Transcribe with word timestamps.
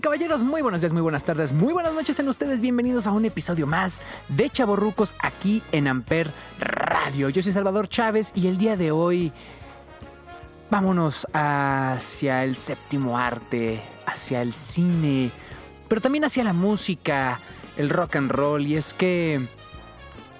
Caballeros, 0.00 0.42
muy 0.42 0.62
buenos 0.62 0.80
días, 0.80 0.92
muy 0.92 1.02
buenas 1.02 1.24
tardes, 1.24 1.52
muy 1.52 1.72
buenas 1.72 1.92
noches 1.92 2.18
en 2.18 2.28
ustedes. 2.28 2.60
Bienvenidos 2.60 3.06
a 3.06 3.12
un 3.12 3.24
episodio 3.24 3.66
más 3.66 4.02
de 4.28 4.48
Chaborrucos 4.48 5.16
aquí 5.18 5.62
en 5.72 5.88
Amper 5.88 6.30
Radio. 6.60 7.28
Yo 7.30 7.42
soy 7.42 7.52
Salvador 7.52 7.88
Chávez 7.88 8.32
y 8.34 8.46
el 8.46 8.58
día 8.58 8.76
de 8.76 8.92
hoy 8.92 9.32
vámonos 10.70 11.26
hacia 11.32 12.44
el 12.44 12.56
séptimo 12.56 13.18
arte, 13.18 13.82
hacia 14.06 14.42
el 14.42 14.52
cine, 14.52 15.30
pero 15.88 16.00
también 16.00 16.24
hacia 16.24 16.44
la 16.44 16.52
música, 16.52 17.40
el 17.76 17.90
rock 17.90 18.16
and 18.16 18.30
roll. 18.30 18.66
Y 18.66 18.76
es 18.76 18.94
que 18.94 19.40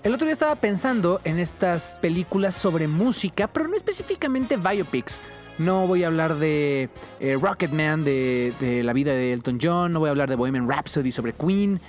el 0.05 0.15
otro 0.15 0.27
día 0.27 0.35
estaba 0.35 0.57
pensando 0.57 1.21
en 1.25 1.39
estas 1.39 1.95
películas 1.95 2.55
sobre 2.55 2.87
música, 2.87 3.49
pero 3.49 3.67
no 3.67 3.75
específicamente 3.75 4.57
biopics. 4.57 5.21
No 5.59 5.87
voy 5.89 6.05
a 6.05 6.07
hablar 6.07 6.37
de 6.37 6.89
eh, 7.19 7.37
Rocketman, 7.41 8.05
de, 8.05 8.55
de 8.61 8.85
la 8.85 8.93
vida 8.93 9.13
de 9.13 9.33
Elton 9.33 9.59
John, 9.61 9.93
no 9.93 9.99
voy 9.99 10.09
a 10.09 10.11
hablar 10.11 10.29
de 10.29 10.37
Bohemian 10.37 10.69
Rhapsody 10.69 11.11
sobre 11.11 11.33
Queen. 11.33 11.81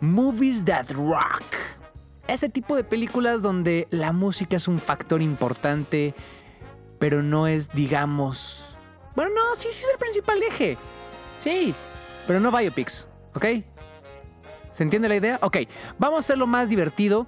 Movies 0.00 0.64
that 0.64 0.90
rock. 0.90 1.44
Ese 2.26 2.48
tipo 2.48 2.76
de 2.76 2.84
películas 2.84 3.40
donde 3.42 3.86
la 3.90 4.12
música 4.12 4.56
es 4.56 4.68
un 4.68 4.78
factor 4.78 5.22
importante, 5.22 6.14
pero 6.98 7.22
no 7.22 7.46
es, 7.46 7.70
digamos... 7.70 8.76
Bueno, 9.14 9.32
no, 9.34 9.54
sí, 9.54 9.68
sí 9.70 9.84
es 9.84 9.90
el 9.90 9.98
principal 9.98 10.42
eje. 10.42 10.76
Sí, 11.38 11.74
pero 12.26 12.40
no 12.40 12.50
biopics, 12.50 13.08
¿ok? 13.34 13.46
¿Se 14.70 14.82
entiende 14.82 15.08
la 15.08 15.16
idea? 15.16 15.38
Ok, 15.42 15.58
vamos 15.98 16.16
a 16.16 16.20
hacerlo 16.20 16.46
más 16.46 16.68
divertido. 16.68 17.26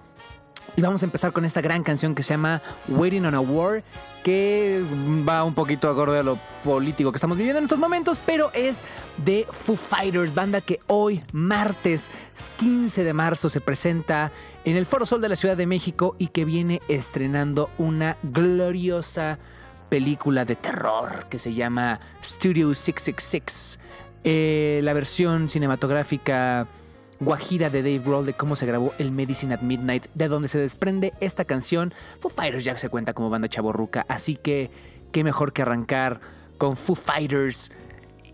Y 0.76 0.82
vamos 0.82 1.02
a 1.02 1.06
empezar 1.06 1.32
con 1.32 1.44
esta 1.44 1.60
gran 1.60 1.82
canción 1.82 2.14
que 2.14 2.22
se 2.22 2.34
llama 2.34 2.62
Waiting 2.88 3.26
on 3.26 3.34
a 3.34 3.40
War, 3.40 3.82
que 4.22 4.84
va 5.28 5.44
un 5.44 5.54
poquito 5.54 5.90
acorde 5.90 6.20
a 6.20 6.22
lo 6.22 6.38
político 6.64 7.10
que 7.10 7.16
estamos 7.16 7.36
viviendo 7.36 7.58
en 7.58 7.64
estos 7.64 7.78
momentos, 7.78 8.20
pero 8.24 8.52
es 8.54 8.82
de 9.18 9.46
Foo 9.50 9.76
Fighters, 9.76 10.34
banda 10.34 10.60
que 10.60 10.80
hoy, 10.86 11.22
martes 11.32 12.10
15 12.56 13.04
de 13.04 13.12
marzo, 13.12 13.48
se 13.48 13.60
presenta 13.60 14.30
en 14.64 14.76
el 14.76 14.86
Foro 14.86 15.06
Sol 15.06 15.20
de 15.20 15.28
la 15.28 15.36
Ciudad 15.36 15.56
de 15.56 15.66
México 15.66 16.14
y 16.18 16.28
que 16.28 16.44
viene 16.44 16.80
estrenando 16.88 17.70
una 17.78 18.16
gloriosa 18.22 19.38
película 19.88 20.44
de 20.44 20.56
terror 20.56 21.26
que 21.28 21.38
se 21.38 21.52
llama 21.52 22.00
Studio 22.22 22.74
666. 22.74 23.78
Eh, 24.22 24.80
la 24.82 24.92
versión 24.92 25.48
cinematográfica 25.48 26.66
guajira 27.20 27.70
de 27.70 27.82
Dave 27.82 28.00
Grohl 28.00 28.26
de 28.26 28.32
cómo 28.32 28.56
se 28.56 28.66
grabó 28.66 28.92
el 28.98 29.12
Medicine 29.12 29.54
at 29.54 29.60
Midnight, 29.60 30.06
de 30.14 30.28
donde 30.28 30.48
se 30.48 30.58
desprende 30.58 31.12
esta 31.20 31.44
canción. 31.44 31.92
Foo 32.20 32.30
Fighters 32.30 32.64
ya 32.64 32.76
se 32.76 32.88
cuenta 32.88 33.12
como 33.12 33.30
banda 33.30 33.48
chaborruca, 33.48 34.04
así 34.08 34.36
que 34.36 34.70
qué 35.12 35.22
mejor 35.22 35.52
que 35.52 35.62
arrancar 35.62 36.20
con 36.58 36.76
Foo 36.76 36.96
Fighters 36.96 37.70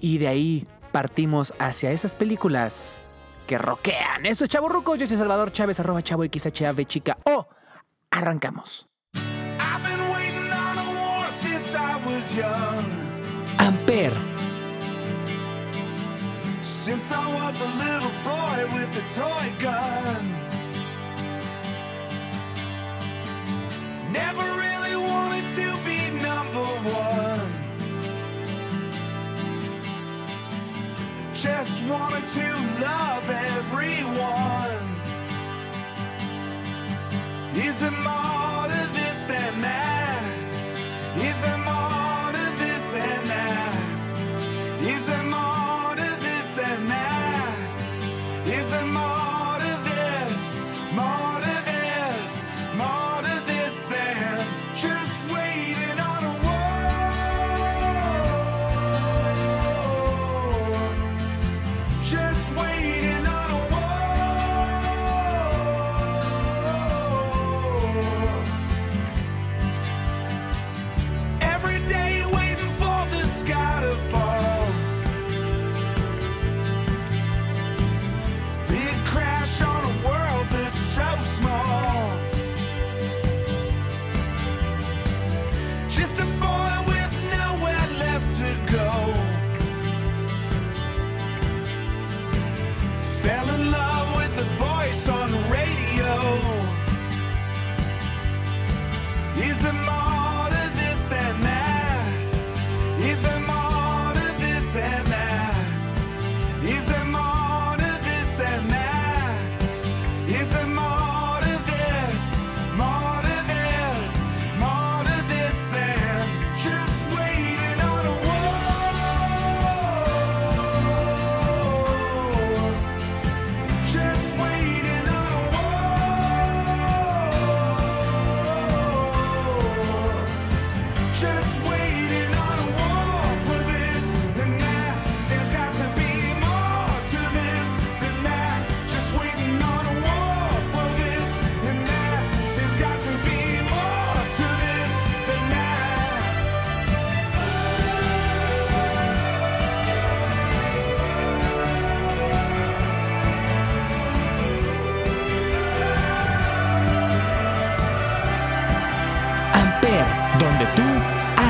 y 0.01 0.19
de 0.19 0.29
ahí 0.29 0.67
partimos 0.93 1.53
hacia 1.59 1.91
esas 1.91 2.15
películas 2.15 3.01
que 3.47 3.59
rockean. 3.59 4.27
Esto 4.27 4.45
es 4.45 4.51
Chaborruco, 4.51 4.97
yo 4.97 5.07
soy 5.07 5.17
Salvador 5.17 5.53
Chávez, 5.53 5.79
arroba 5.81 6.03
chavo 6.03 6.25
XHAV 6.25 6.85
chica. 6.87 7.17
¡Oh! 7.25 7.47
Arrancamos. 8.11 8.89
I've 13.59 14.36
Since 16.87 17.11
I 17.11 17.27
was 17.35 17.61
a 17.61 17.71
little 17.85 18.15
boy 18.23 18.59
with 18.79 18.91
a 18.95 19.03
toy 19.13 19.47
gun. 19.59 20.25
Never 24.13 24.47
really 24.63 24.95
wanted 24.95 25.47
to 25.59 25.67
be 25.85 25.99
number 26.23 26.65
one. 26.95 27.51
Just 31.35 31.83
wanted 31.87 32.29
to 32.39 32.47
love 32.81 33.29
everyone. 33.31 34.87
Is 37.67 37.83
it 37.83 37.95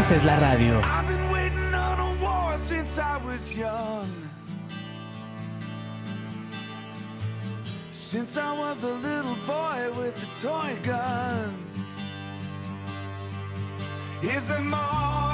haces 0.06 0.24
la 0.24 0.36
radio. 0.36 0.80
I've 0.84 1.08
been 1.08 1.30
waiting 1.30 1.74
on 1.74 1.98
a 1.98 2.22
war 2.22 2.56
since 2.58 2.96
I 2.96 3.16
was 3.24 3.58
young. 3.58 4.08
Since 7.90 8.36
I 8.36 8.56
was 8.56 8.84
a 8.84 8.94
little 9.08 9.36
boy 9.46 9.90
with 9.98 10.14
a 10.22 10.46
toy 10.46 10.78
gun. 10.84 11.52
Is 14.22 14.48
there 14.48 14.60
more 14.60 14.78
to 14.78 14.84
this? 14.86 14.86
More 15.10 15.25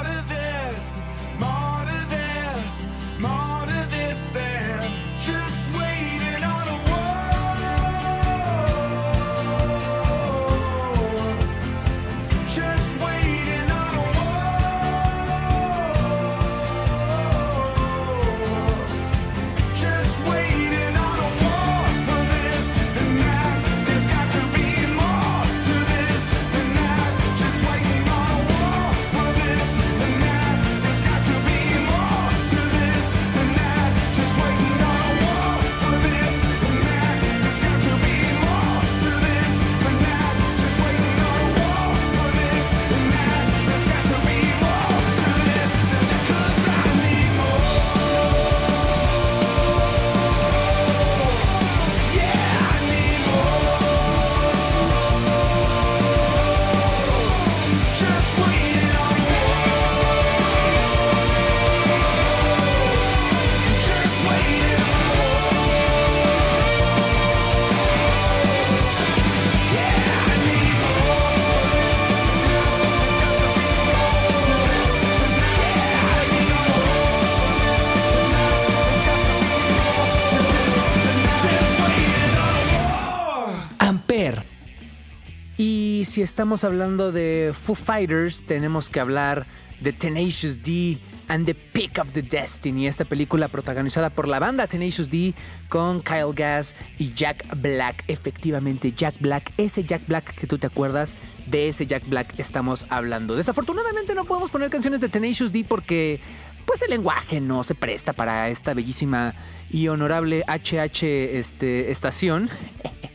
si 85.57 86.21
estamos 86.21 86.63
hablando 86.63 87.11
de 87.11 87.51
Foo 87.53 87.75
Fighters, 87.75 88.43
tenemos 88.43 88.89
que 88.89 88.99
hablar 88.99 89.45
de 89.81 89.93
Tenacious 89.93 90.61
D 90.61 90.99
and 91.27 91.45
the 91.45 91.55
Pick 91.55 91.99
of 91.99 92.11
the 92.11 92.21
Destiny, 92.21 92.87
esta 92.87 93.05
película 93.05 93.47
protagonizada 93.47 94.09
por 94.09 94.27
la 94.27 94.39
banda 94.39 94.67
Tenacious 94.67 95.09
D 95.09 95.33
con 95.69 96.01
Kyle 96.01 96.33
Gass 96.33 96.75
y 96.97 97.13
Jack 97.13 97.45
Black. 97.57 98.03
Efectivamente, 98.07 98.91
Jack 98.91 99.15
Black, 99.19 99.51
ese 99.57 99.83
Jack 99.83 100.07
Black 100.07 100.35
que 100.35 100.47
tú 100.47 100.57
te 100.57 100.67
acuerdas, 100.67 101.15
de 101.47 101.69
ese 101.69 101.85
Jack 101.85 102.07
Black 102.07 102.33
estamos 102.37 102.85
hablando. 102.89 103.35
Desafortunadamente 103.35 104.15
no 104.15 104.25
podemos 104.25 104.51
poner 104.51 104.69
canciones 104.69 105.01
de 105.01 105.09
Tenacious 105.09 105.51
D 105.51 105.65
porque 105.67 106.19
pues 106.65 106.81
el 106.81 106.89
lenguaje 106.89 107.41
no 107.41 107.63
se 107.63 107.75
presta 107.75 108.13
para 108.13 108.49
esta 108.49 108.73
bellísima 108.73 109.35
y 109.69 109.87
honorable 109.87 110.43
HH 110.47 111.03
este, 111.37 111.91
estación. 111.91 112.49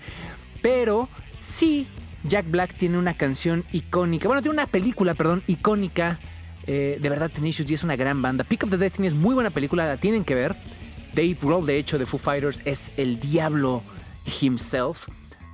Pero 0.63 1.09
sí, 1.41 1.87
Jack 2.29 2.51
Black 2.51 2.75
tiene 2.75 2.99
una 2.99 3.15
canción 3.15 3.65
icónica, 3.73 4.29
bueno, 4.29 4.43
tiene 4.43 4.55
una 4.55 4.67
película, 4.67 5.15
perdón, 5.15 5.43
icónica. 5.47 6.21
Eh, 6.67 6.99
de 7.01 7.09
verdad, 7.09 7.31
Tenacious 7.31 7.67
D 7.67 7.75
es 7.75 7.83
una 7.83 7.97
gran 7.97 8.21
banda. 8.21 8.45
Pick 8.45 8.65
of 8.65 8.71
the 8.71 8.77
Destiny 8.77 9.09
es 9.09 9.15
muy 9.15 9.35
buena 9.35 9.49
película, 9.51 9.87
la 9.87 9.97
tienen 9.97 10.25
que 10.25 10.35
ver. 10.35 10.55
Dave 11.15 11.39
Grohl, 11.41 11.65
de 11.65 11.79
hecho, 11.79 11.99
de 11.99 12.05
Foo 12.05 12.19
Fighters, 12.19 12.61
es 12.67 12.93
el 12.99 13.19
diablo 13.19 13.83
himself. 14.43 15.09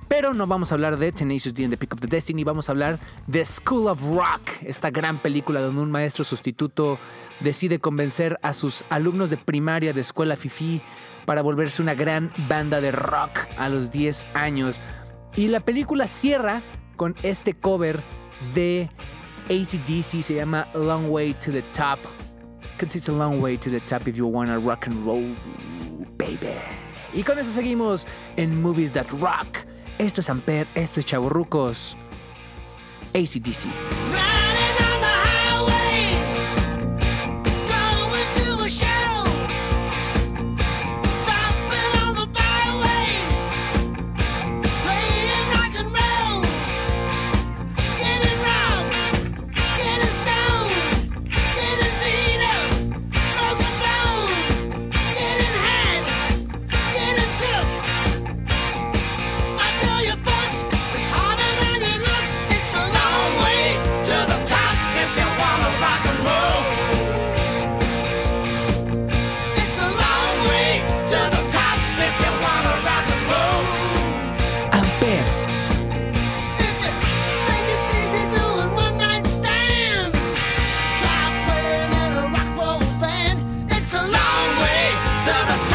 Pero 0.09 0.33
no 0.33 0.45
vamos 0.45 0.71
a 0.71 0.75
hablar 0.75 0.97
de 0.97 1.11
Tenacious 1.11 1.53
D 1.55 1.63
and 1.63 1.73
the 1.73 1.77
Pick 1.77 1.93
of 1.93 1.99
the 1.99 2.07
Destiny, 2.07 2.43
vamos 2.43 2.69
a 2.69 2.73
hablar 2.73 2.99
de 3.25 3.43
School 3.43 3.87
of 3.87 4.03
Rock, 4.03 4.41
esta 4.63 4.91
gran 4.91 5.19
película 5.19 5.61
donde 5.61 5.81
un 5.81 5.89
maestro 5.89 6.23
sustituto 6.23 6.99
decide 7.39 7.79
convencer 7.79 8.37
a 8.43 8.53
sus 8.53 8.85
alumnos 8.89 9.29
de 9.29 9.37
primaria 9.37 9.93
de 9.93 10.01
escuela 10.01 10.35
Fifi 10.35 10.81
para 11.25 11.41
volverse 11.41 11.81
una 11.81 11.95
gran 11.95 12.31
banda 12.47 12.81
de 12.81 12.91
rock 12.91 13.39
a 13.57 13.67
los 13.67 13.89
10 13.89 14.27
años. 14.35 14.79
Y 15.35 15.47
la 15.47 15.59
película 15.59 16.07
cierra 16.07 16.61
con 16.95 17.15
este 17.23 17.53
cover 17.53 18.01
de 18.53 18.89
ACDC, 19.49 20.23
se 20.23 20.35
llama 20.35 20.67
Long 20.73 21.09
Way 21.09 21.33
to 21.33 21.51
the 21.51 21.61
Top. 21.73 21.99
Cause 22.77 22.97
it's 22.97 23.07
a 23.07 23.11
long 23.11 23.41
way 23.41 23.57
to 23.57 23.69
the 23.69 23.79
top 23.79 24.05
if 24.05 24.17
you 24.17 24.27
wanna 24.27 24.59
rock 24.59 24.87
and 24.87 25.05
roll, 25.05 25.33
baby. 26.17 26.59
Y 27.13 27.23
con 27.23 27.39
eso 27.39 27.51
seguimos 27.51 28.05
en 28.35 28.61
Movies 28.61 28.91
That 28.91 29.09
Rock. 29.11 29.65
Esto 29.97 30.19
es 30.19 30.29
Amper, 30.29 30.67
esto 30.75 30.99
es 30.99 31.05
Chavorrucos. 31.05 31.95
ACDC. 33.13 34.04
out 85.27 85.49
of 85.49 85.69
time. 85.69 85.74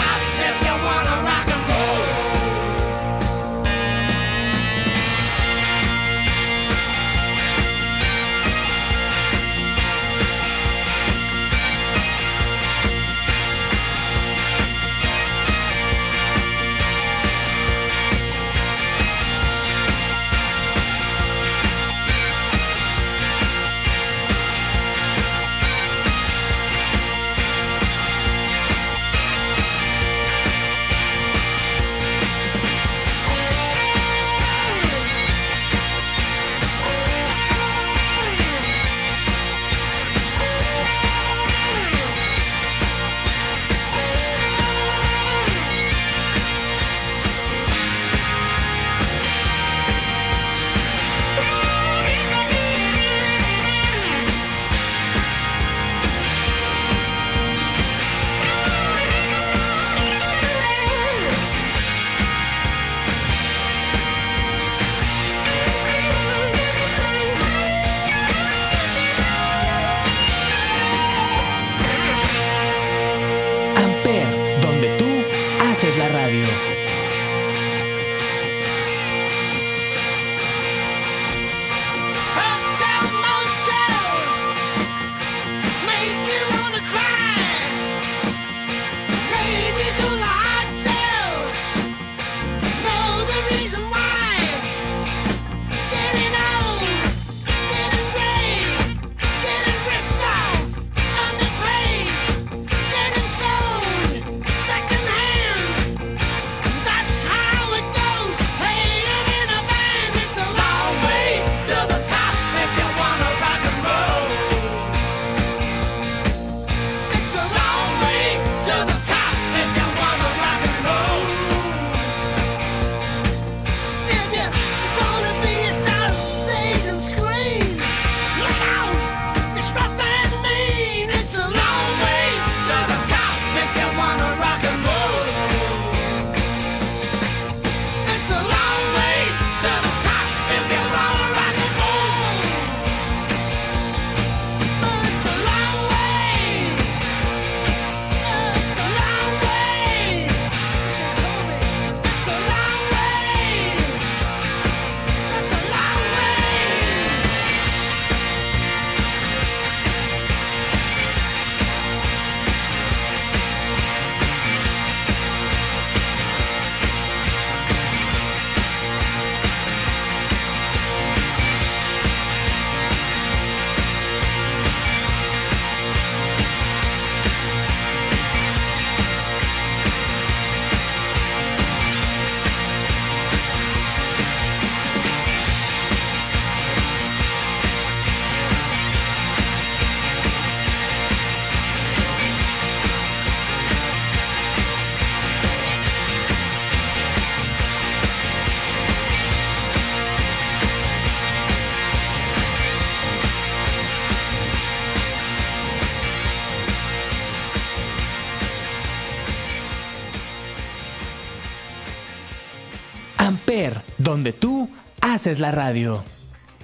Donde 214.20 214.34
tú 214.34 214.68
haces 215.00 215.40
la 215.40 215.50
radio. 215.50 216.04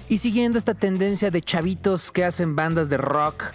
Y 0.09 0.19
siguiendo 0.19 0.59
esta 0.59 0.75
tendencia 0.75 1.31
de 1.31 1.41
chavitos 1.41 2.11
que 2.11 2.23
hacen 2.23 2.55
bandas 2.55 2.87
de 2.87 2.97
rock 2.97 3.45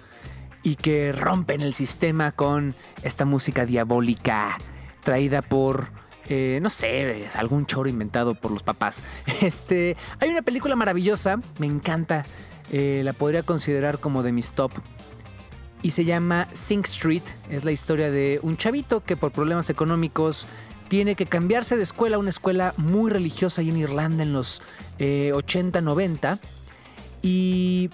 y 0.64 0.74
que 0.74 1.12
rompen 1.12 1.60
el 1.60 1.72
sistema 1.72 2.32
con 2.32 2.74
esta 3.04 3.24
música 3.24 3.64
diabólica 3.64 4.58
traída 5.04 5.40
por, 5.40 5.92
eh, 6.28 6.58
no 6.60 6.68
sé, 6.68 7.28
algún 7.34 7.64
choro 7.66 7.88
inventado 7.88 8.34
por 8.34 8.50
los 8.50 8.64
papás. 8.64 9.04
Este, 9.40 9.96
hay 10.18 10.30
una 10.30 10.42
película 10.42 10.74
maravillosa, 10.74 11.40
me 11.58 11.68
encanta, 11.68 12.26
eh, 12.72 13.02
la 13.04 13.12
podría 13.12 13.44
considerar 13.44 14.00
como 14.00 14.24
de 14.24 14.32
mis 14.32 14.52
top. 14.52 14.72
Y 15.82 15.92
se 15.92 16.04
llama 16.04 16.48
Sing 16.50 16.82
Street. 16.82 17.22
Es 17.50 17.64
la 17.64 17.70
historia 17.70 18.10
de 18.10 18.40
un 18.42 18.56
chavito 18.56 19.04
que 19.04 19.16
por 19.16 19.30
problemas 19.30 19.70
económicos 19.70 20.48
tiene 20.92 21.14
que 21.14 21.24
cambiarse 21.24 21.78
de 21.78 21.84
escuela 21.84 22.16
a 22.16 22.18
una 22.18 22.28
escuela 22.28 22.74
muy 22.76 23.10
religiosa 23.10 23.62
ahí 23.62 23.70
en 23.70 23.78
Irlanda 23.78 24.24
en 24.24 24.34
los 24.34 24.60
eh, 24.98 25.32
80, 25.32 25.80
90. 25.80 26.38
Y 27.22 27.88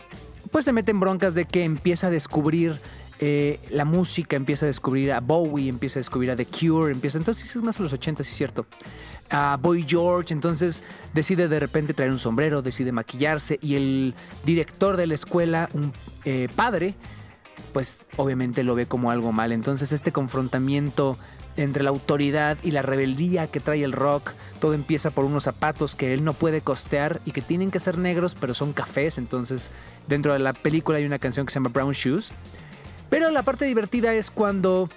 pues 0.50 0.64
se 0.64 0.73
mete 0.73 0.90
en 0.90 0.99
broncas 0.99 1.37
de 1.37 1.45
que 1.45 1.62
empieza 1.62 2.09
a 2.09 2.11
descubrir 2.11 2.81
eh, 3.21 3.61
la 3.71 3.85
música, 3.85 4.35
empieza 4.35 4.67
a 4.67 4.69
descubrir 4.69 5.12
a 5.12 5.21
Bowie, 5.21 5.69
empieza 5.69 6.00
a 6.00 6.00
descubrir 6.00 6.33
a 6.33 6.35
The 6.35 6.47
Cure, 6.47 6.90
empieza 6.90 7.19
entonces 7.19 7.55
es 7.55 7.62
más 7.62 7.78
a 7.78 7.85
los 7.85 7.93
80, 7.93 8.25
sí 8.25 8.33
es 8.33 8.37
cierto. 8.37 8.67
A 9.31 9.57
Boy 9.62 9.87
George, 9.87 10.35
entonces 10.35 10.83
decide 11.14 11.47
de 11.47 11.61
repente 11.61 11.95
traer 11.95 12.11
un 12.11 12.19
sombrero, 12.19 12.62
decide 12.62 12.90
maquillarse 12.90 13.61
y 13.62 13.76
el 13.76 14.17
director 14.45 14.97
de 14.97 15.07
la 15.07 15.14
escuela, 15.14 15.69
un 15.73 15.93
eh, 16.25 16.49
padre, 16.57 16.97
pues 17.73 18.09
obviamente 18.17 18.64
lo 18.64 18.75
ve 18.75 18.87
como 18.87 19.12
algo 19.12 19.31
mal. 19.31 19.52
Entonces 19.52 19.93
este 19.93 20.11
confrontamiento 20.11 21.17
entre 21.58 21.82
la 21.82 21.90
autoridad 21.90 22.56
y 22.62 22.70
la 22.70 22.82
rebeldía 22.82 23.46
que 23.46 23.60
trae 23.60 23.82
el 23.82 23.92
rock, 23.92 24.32
todo 24.60 24.74
empieza 24.74 25.10
por 25.10 25.24
unos 25.24 25.44
zapatos 25.44 25.94
que 25.94 26.14
él 26.14 26.24
no 26.24 26.32
puede 26.32 26.60
costear 26.60 27.20
y 27.24 27.32
que 27.32 27.42
tienen 27.42 27.70
que 27.70 27.80
ser 27.80 27.98
negros, 27.98 28.34
pero 28.34 28.54
son 28.54 28.72
cafés. 28.72 29.18
Entonces 29.18 29.72
dentro 30.06 30.32
de 30.32 30.38
la 30.38 30.52
película 30.52 30.98
hay 30.98 31.04
una 31.04 31.18
canción 31.18 31.46
que 31.46 31.52
se 31.52 31.58
llama 31.58 31.70
Brown 31.70 31.92
Shoes. 31.92 32.32
Pero 33.10 33.30
la 33.30 33.42
parte 33.42 33.64
divertida 33.64 34.14
es 34.14 34.30
cuando 34.30 34.88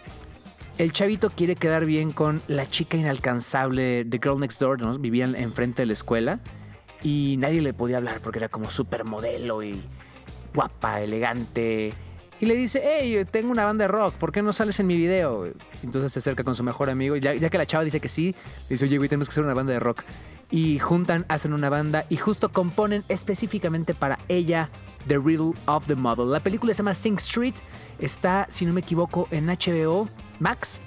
el 0.77 0.91
chavito 0.93 1.29
quiere 1.29 1.55
quedar 1.55 1.85
bien 1.85 2.11
con 2.11 2.41
la 2.47 2.69
chica 2.69 2.97
inalcanzable 2.97 4.03
de 4.03 4.19
Girl 4.21 4.39
Next 4.39 4.59
Door, 4.59 4.81
¿no? 4.81 4.97
Vivían 4.99 5.35
enfrente 5.35 5.81
de 5.81 5.85
la 5.87 5.93
escuela 5.93 6.39
y 7.03 7.35
nadie 7.39 7.61
le 7.61 7.73
podía 7.73 7.97
hablar 7.97 8.19
porque 8.21 8.39
era 8.39 8.49
como 8.49 8.69
supermodelo 8.69 9.63
y 9.63 9.81
guapa, 10.53 11.01
elegante. 11.01 11.93
Y 12.41 12.47
le 12.47 12.55
dice, 12.55 12.81
hey, 12.83 13.23
tengo 13.29 13.51
una 13.51 13.65
banda 13.65 13.83
de 13.83 13.87
rock, 13.87 14.15
¿por 14.15 14.31
qué 14.31 14.41
no 14.41 14.51
sales 14.51 14.79
en 14.79 14.87
mi 14.87 14.97
video? 14.97 15.45
Entonces 15.83 16.11
se 16.11 16.17
acerca 16.17 16.43
con 16.43 16.55
su 16.55 16.63
mejor 16.63 16.89
amigo 16.89 17.15
y 17.15 17.19
ya, 17.19 17.37
que 17.37 17.57
la 17.57 17.67
chava 17.67 17.83
dice 17.83 17.99
que 17.99 18.09
sí, 18.09 18.33
dice, 18.67 18.83
oye, 18.85 18.97
güey, 18.97 19.07
tenemos 19.07 19.29
que 19.29 19.33
hacer 19.33 19.43
una 19.43 19.53
banda 19.53 19.73
de 19.73 19.79
rock. 19.79 20.01
Y 20.49 20.79
juntan, 20.79 21.23
hacen 21.29 21.53
una 21.53 21.69
banda 21.69 22.07
y 22.09 22.17
justo 22.17 22.51
componen 22.51 23.03
específicamente 23.09 23.93
para 23.93 24.17
ella 24.27 24.71
The 25.07 25.19
Riddle 25.19 25.53
of 25.67 25.85
the 25.85 25.95
Model. 25.95 26.31
La 26.31 26.41
película 26.41 26.73
se 26.73 26.79
llama 26.79 26.95
Sing 26.95 27.17
Street, 27.17 27.53
está, 27.99 28.47
si 28.49 28.65
no 28.65 28.73
me 28.73 28.81
equivoco, 28.81 29.27
en 29.29 29.45
HBO 29.45 30.09
Max 30.39 30.81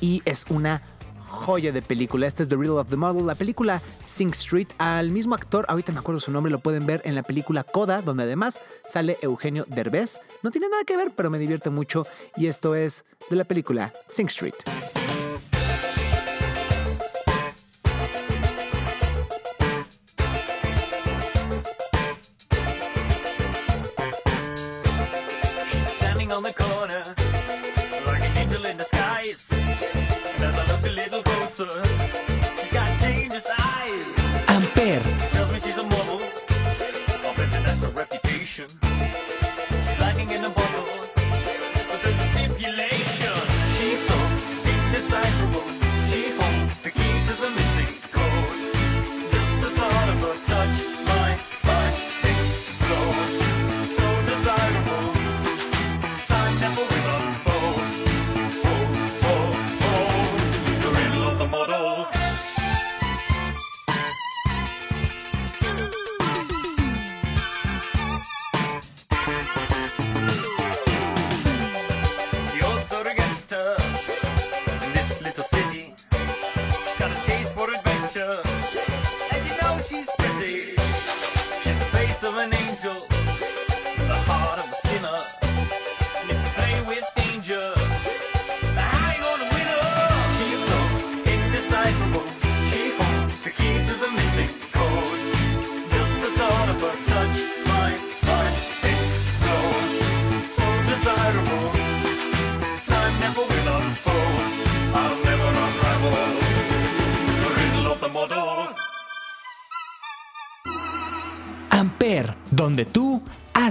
y 0.00 0.22
es 0.24 0.44
una 0.48 0.80
joya 1.28 1.72
de 1.72 1.82
película. 1.82 2.26
Esta 2.26 2.42
es 2.42 2.48
The 2.48 2.56
Riddle 2.56 2.78
of 2.78 2.88
the 2.88 2.96
Model, 2.96 3.26
la 3.26 3.34
película 3.34 3.80
Sing 4.02 4.30
Street. 4.30 4.68
Al 4.78 5.10
mismo 5.10 5.34
actor, 5.34 5.64
ahorita 5.68 5.92
me 5.92 6.00
acuerdo 6.00 6.20
su 6.20 6.32
nombre, 6.32 6.50
lo 6.50 6.58
pueden 6.58 6.86
ver 6.86 7.02
en 7.04 7.14
la 7.14 7.22
película 7.22 7.64
Coda, 7.64 8.02
donde 8.02 8.24
además 8.24 8.60
sale 8.86 9.18
Eugenio 9.22 9.64
Derbez. 9.68 10.20
No 10.42 10.50
tiene 10.50 10.68
nada 10.68 10.84
que 10.84 10.96
ver, 10.96 11.12
pero 11.14 11.30
me 11.30 11.38
divierte 11.38 11.70
mucho. 11.70 12.06
Y 12.36 12.46
esto 12.46 12.74
es 12.74 13.04
de 13.30 13.36
la 13.36 13.44
película 13.44 13.92
Sing 14.08 14.26
Street. 14.26 14.54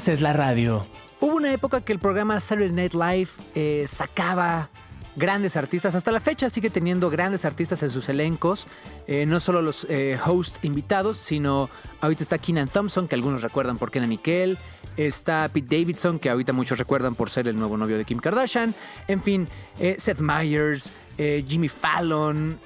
Haces 0.08 0.22
la 0.22 0.32
radio. 0.32 0.88
Hubo 1.20 1.36
una 1.36 1.52
época 1.52 1.82
que 1.82 1.92
el 1.92 2.00
programa 2.00 2.40
Saturday 2.40 2.72
Night 2.72 2.94
Live 2.94 3.30
eh, 3.56 3.84
sacaba 3.88 4.70
grandes 5.18 5.58
artistas. 5.58 5.96
Hasta 5.96 6.14
la 6.14 6.22
fecha 6.22 6.50
sigue 6.50 6.70
teniendo 6.70 7.10
grandes 7.10 7.44
artistas 7.44 7.84
en 7.84 7.90
sus 7.90 8.08
elencos. 8.08 8.68
Eh, 9.06 9.26
no 9.26 9.42
solo 9.42 9.62
los 9.62 9.86
eh, 9.90 10.18
host 10.26 10.64
invitados, 10.64 11.18
sino 11.18 11.70
ahorita 12.00 12.24
está 12.24 12.38
Keenan 12.38 12.70
Thompson, 12.70 13.10
que 13.10 13.16
algunos 13.16 13.42
recuerdan 13.42 13.78
por 13.78 13.92
Kenan 13.92 14.08
Nickel. 14.08 14.58
Está 14.96 15.50
Pete 15.52 15.78
Davidson, 15.78 16.20
que 16.20 16.30
ahorita 16.30 16.54
muchos 16.54 16.80
recuerdan 16.80 17.14
por 17.14 17.30
ser 17.30 17.50
el 17.50 17.58
nuevo 17.58 17.76
novio 17.76 17.98
de 17.98 18.06
Kim 18.06 18.20
Kardashian. 18.20 18.74
En 19.10 19.22
fin, 19.22 19.46
eh, 19.78 19.96
Seth 19.98 20.20
Meyers, 20.20 20.94
Jimmy 21.18 21.68
Fallon, 21.68 22.58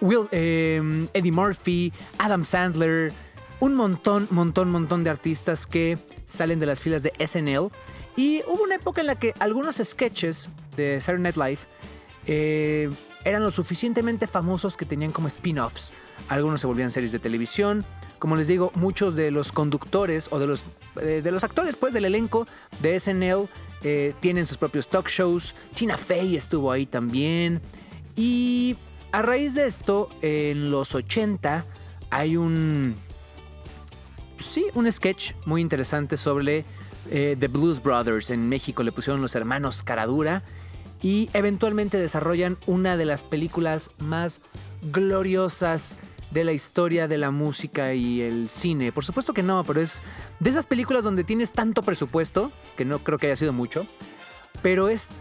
Will, 0.00 0.28
Eddie 0.30 1.32
Murphy, 1.32 1.92
Adam 2.18 2.44
Sandler, 2.44 3.12
un 3.60 3.74
montón, 3.74 4.28
montón, 4.30 4.70
montón 4.70 5.04
de 5.04 5.10
artistas 5.10 5.66
que 5.66 5.98
salen 6.24 6.60
de 6.60 6.66
las 6.66 6.80
filas 6.80 7.02
de 7.02 7.12
SNL. 7.24 7.70
Y 8.16 8.42
hubo 8.46 8.62
una 8.62 8.76
época 8.76 9.00
en 9.00 9.08
la 9.08 9.16
que 9.16 9.34
algunos 9.38 9.76
sketches 9.82 10.48
de 10.76 11.00
Saturday 11.00 11.22
Night 11.22 11.36
Live 11.36 11.58
eh, 12.26 12.90
eran 13.24 13.42
lo 13.42 13.50
suficientemente 13.50 14.26
famosos 14.26 14.76
que 14.76 14.84
tenían 14.84 15.12
como 15.12 15.28
spin-offs. 15.28 15.94
Algunos 16.28 16.60
se 16.60 16.66
volvían 16.66 16.90
series 16.90 17.12
de 17.12 17.18
televisión. 17.18 17.84
Como 18.18 18.36
les 18.36 18.46
digo, 18.46 18.72
muchos 18.74 19.14
de 19.16 19.30
los 19.30 19.52
conductores 19.52 20.28
o 20.30 20.38
de 20.38 20.46
los, 20.46 20.64
eh, 21.00 21.20
de 21.22 21.30
los 21.30 21.44
actores 21.44 21.76
pues, 21.76 21.92
del 21.92 22.06
elenco 22.06 22.46
de 22.80 22.98
SNL 22.98 23.48
eh, 23.82 24.14
tienen 24.20 24.46
sus 24.46 24.56
propios 24.56 24.88
talk 24.88 25.08
shows. 25.08 25.54
Tina 25.74 25.98
Fey 25.98 26.36
estuvo 26.36 26.72
ahí 26.72 26.86
también. 26.86 27.60
Y 28.14 28.76
a 29.12 29.22
raíz 29.22 29.54
de 29.54 29.66
esto, 29.66 30.08
en 30.22 30.70
los 30.70 30.94
80 30.94 31.64
hay 32.10 32.36
un... 32.36 32.96
Sí, 34.38 34.66
un 34.74 34.90
sketch 34.90 35.32
muy 35.44 35.60
interesante 35.60 36.16
sobre 36.16 36.64
eh, 37.10 37.36
The 37.38 37.48
Blues 37.48 37.82
Brothers. 37.82 38.30
En 38.30 38.48
México 38.48 38.82
le 38.82 38.92
pusieron 38.92 39.20
los 39.20 39.34
hermanos 39.34 39.82
Caradura 39.82 40.42
y 41.02 41.28
eventualmente 41.32 41.98
desarrollan 41.98 42.56
una 42.66 42.96
de 42.96 43.04
las 43.04 43.22
películas 43.22 43.90
más 43.98 44.40
gloriosas 44.82 45.98
de 46.30 46.44
la 46.44 46.52
historia 46.52 47.08
de 47.08 47.18
la 47.18 47.30
música 47.30 47.94
y 47.94 48.20
el 48.20 48.48
cine. 48.48 48.92
Por 48.92 49.04
supuesto 49.04 49.32
que 49.32 49.42
no, 49.42 49.62
pero 49.64 49.80
es 49.80 50.02
de 50.40 50.50
esas 50.50 50.66
películas 50.66 51.04
donde 51.04 51.24
tienes 51.24 51.52
tanto 51.52 51.82
presupuesto, 51.82 52.50
que 52.76 52.84
no 52.84 52.98
creo 52.98 53.18
que 53.18 53.26
haya 53.26 53.36
sido 53.36 53.52
mucho, 53.52 53.86
pero 54.62 54.88
es 54.88 55.12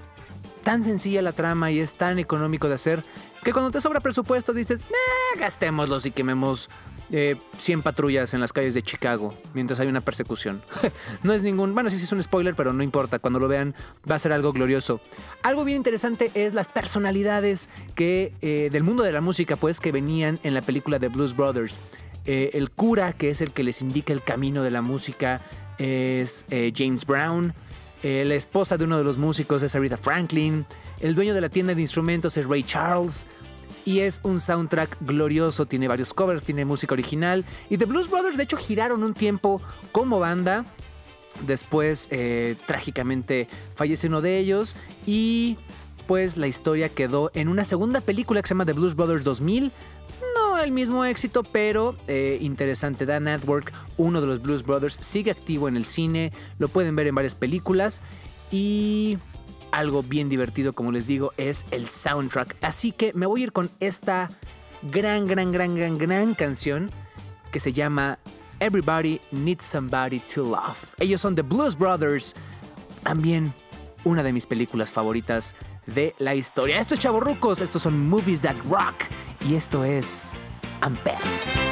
tan 0.64 0.84
sencilla 0.84 1.22
la 1.22 1.34
trama 1.34 1.72
y 1.72 1.80
es 1.80 1.96
tan 1.96 2.18
económico 2.20 2.68
de 2.68 2.74
hacer 2.74 3.04
que 3.46 3.54
cuando 3.54 3.70
te 3.72 3.80
sobra 3.80 4.00
presupuesto 4.02 4.54
dices, 4.54 4.82
"Eh, 4.82 5.40
gastémoslos 5.40 6.06
y 6.08 6.12
quememos 6.12 6.68
eh, 7.12 7.36
100 7.60 7.84
patrullas 7.84 8.34
en 8.34 8.42
las 8.42 8.52
calles 8.52 8.74
de 8.74 8.82
Chicago 8.82 9.36
mientras 9.54 9.80
hay 9.80 9.88
una 9.88 10.02
persecución. 10.02 10.64
no 11.24 11.34
es 11.34 11.44
ningún, 11.44 11.76
bueno, 11.76 11.92
sí, 11.92 12.00
sí 12.00 12.06
es 12.06 12.12
un 12.12 12.24
spoiler, 12.24 12.56
pero 12.56 12.74
no 12.74 12.82
importa, 12.82 13.20
cuando 13.20 13.40
lo 13.40 13.48
vean 13.48 13.76
va 14.10 14.16
a 14.16 14.20
ser 14.20 14.34
algo 14.34 14.52
glorioso. 14.54 15.00
Algo 15.44 15.64
bien 15.64 15.78
interesante 15.78 16.32
es 16.34 16.56
las 16.56 16.68
personalidades 16.68 17.70
que, 17.94 18.34
eh, 18.42 18.70
del 18.72 18.82
mundo 18.84 19.04
de 19.04 19.12
la 19.12 19.22
música, 19.22 19.56
pues, 19.56 19.80
que 19.80 19.92
venían 19.92 20.40
en 20.42 20.56
la 20.56 20.64
película 20.64 20.98
de 20.98 21.10
Blues 21.10 21.36
Brothers. 21.36 21.78
Eh, 22.26 22.50
el 22.54 22.72
cura, 22.72 23.14
que 23.14 23.30
es 23.30 23.42
el 23.42 23.52
que 23.52 23.64
les 23.64 23.84
indica 23.84 24.12
el 24.12 24.24
camino 24.24 24.64
de 24.64 24.72
la 24.72 24.82
música, 24.82 25.44
es 25.78 26.48
eh, 26.50 26.74
James 26.76 27.06
Brown. 27.06 27.54
La 28.06 28.36
esposa 28.36 28.78
de 28.78 28.86
uno 28.86 29.00
de 29.00 29.04
los 29.04 29.18
músicos 29.18 29.64
es 29.64 29.76
Aretha 29.76 29.98
Franklin. 29.98 30.64
El 31.00 31.16
dueño 31.16 31.34
de 31.34 31.42
la 31.42 31.50
tienda 31.50 31.74
de 31.74 31.82
instrumentos 31.82 32.38
es 32.38 32.46
Ray 32.46 32.62
Charles. 32.62 33.26
Y 33.84 34.02
es 34.02 34.20
un 34.22 34.40
soundtrack 34.40 34.98
glorioso, 35.02 35.66
tiene 35.66 35.88
varios 35.88 36.14
covers, 36.14 36.44
tiene 36.44 36.66
música 36.66 36.94
original. 36.94 37.44
Y 37.68 37.78
The 37.78 37.86
Blues 37.86 38.08
Brothers, 38.08 38.38
de 38.38 38.44
hecho, 38.44 38.58
giraron 38.58 39.04
un 39.04 39.16
tiempo 39.16 39.60
como 39.92 40.20
banda. 40.20 40.66
Después, 41.48 42.08
eh, 42.12 42.56
trágicamente, 42.68 43.48
fallece 43.74 44.06
uno 44.06 44.22
de 44.22 44.38
ellos. 44.38 44.76
Y 45.08 45.58
pues 46.06 46.38
la 46.38 46.46
historia 46.46 46.90
quedó 46.90 47.32
en 47.34 47.48
una 47.48 47.66
segunda 47.66 48.02
película 48.02 48.40
que 48.40 48.48
se 48.48 48.54
llama 48.54 48.68
The 48.68 48.74
Blues 48.74 48.96
Brothers 48.96 49.24
2000. 49.24 49.72
El 50.66 50.72
mismo 50.72 51.06
éxito, 51.06 51.44
pero 51.44 51.96
eh, 52.08 52.40
interesante. 52.42 53.06
Dan 53.06 53.26
Network, 53.26 53.72
uno 53.98 54.20
de 54.20 54.26
los 54.26 54.42
Blues 54.42 54.64
Brothers, 54.64 54.98
sigue 55.00 55.30
activo 55.30 55.68
en 55.68 55.78
el 55.78 55.86
cine. 55.86 56.34
Lo 56.58 56.70
pueden 56.70 56.96
ver 56.96 57.06
en 57.06 57.14
varias 57.14 57.36
películas. 57.36 58.02
Y 58.50 59.20
algo 59.72 60.02
bien 60.02 60.28
divertido, 60.28 60.74
como 60.74 60.92
les 60.92 61.06
digo, 61.06 61.34
es 61.38 61.68
el 61.70 61.88
soundtrack. 61.88 62.58
Así 62.64 62.92
que 62.92 63.14
me 63.14 63.28
voy 63.28 63.42
a 63.42 63.44
ir 63.44 63.52
con 63.52 63.70
esta 63.80 64.32
gran, 64.82 65.28
gran, 65.28 65.52
gran, 65.52 65.76
gran, 65.76 66.00
gran 66.00 66.34
canción 66.34 66.90
que 67.52 67.60
se 67.60 67.72
llama 67.72 68.18
Everybody 68.60 69.22
Needs 69.30 69.66
Somebody 69.66 70.20
to 70.34 70.46
Love. 70.46 70.96
Ellos 70.98 71.22
son 71.22 71.36
The 71.36 71.44
Blues 71.44 71.78
Brothers. 71.78 72.34
También 73.04 73.54
una 74.04 74.24
de 74.24 74.34
mis 74.34 74.48
películas 74.48 74.90
favoritas 74.90 75.56
de 75.86 76.16
la 76.18 76.34
historia. 76.34 76.80
Esto 76.80 76.96
es 76.96 77.02
Chavorrucos, 77.02 77.62
estos 77.62 77.84
son 77.84 78.10
Movies 78.10 78.42
That 78.42 78.56
Rock 78.68 78.96
y 79.48 79.54
esto 79.54 79.84
es 79.84 80.40
I'm 80.82 80.96
back. 81.04 81.65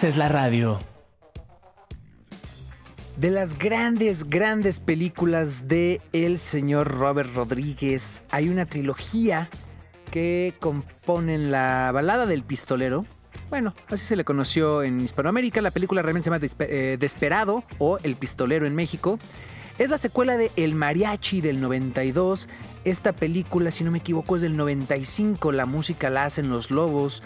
Haces 0.00 0.16
la 0.16 0.30
radio. 0.30 0.78
De 3.18 3.28
las 3.28 3.58
grandes, 3.58 4.30
grandes 4.30 4.80
películas 4.80 5.68
de 5.68 6.00
el 6.14 6.38
señor 6.38 6.88
Robert 6.88 7.28
Rodríguez, 7.34 8.24
hay 8.30 8.48
una 8.48 8.64
trilogía 8.64 9.50
que 10.10 10.54
componen 10.58 11.50
la 11.50 11.90
balada 11.92 12.24
del 12.24 12.44
pistolero. 12.44 13.04
Bueno, 13.50 13.74
así 13.88 14.06
se 14.06 14.16
le 14.16 14.24
conoció 14.24 14.82
en 14.82 15.02
Hispanoamérica. 15.02 15.60
La 15.60 15.70
película 15.70 16.00
realmente 16.00 16.30
se 16.30 16.30
llama 16.30 16.46
eh, 16.60 16.96
Desperado 16.98 17.62
o 17.76 17.98
El 18.02 18.16
Pistolero 18.16 18.64
en 18.64 18.74
México. 18.74 19.18
Es 19.76 19.90
la 19.90 19.98
secuela 19.98 20.38
de 20.38 20.50
El 20.56 20.76
Mariachi 20.76 21.42
del 21.42 21.60
92. 21.60 22.48
Esta 22.86 23.12
película, 23.12 23.70
si 23.70 23.84
no 23.84 23.90
me 23.90 23.98
equivoco, 23.98 24.36
es 24.36 24.40
del 24.40 24.56
95. 24.56 25.52
La 25.52 25.66
música 25.66 26.08
la 26.08 26.24
hacen 26.24 26.48
los 26.48 26.70
lobos. 26.70 27.22